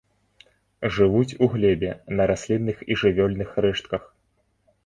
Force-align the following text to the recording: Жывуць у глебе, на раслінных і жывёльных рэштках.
Жывуць 0.95 1.37
у 1.45 1.51
глебе, 1.55 1.91
на 2.21 2.29
раслінных 2.31 2.77
і 2.91 2.99
жывёльных 3.03 3.49
рэштках. 3.67 4.03